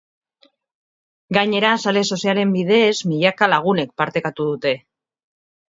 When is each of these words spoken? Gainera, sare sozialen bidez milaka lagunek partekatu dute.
Gainera, 1.39 1.73
sare 1.83 2.03
sozialen 2.17 2.55
bidez 2.57 2.89
milaka 3.13 3.53
lagunek 3.55 3.95
partekatu 4.03 4.51
dute. 4.51 4.77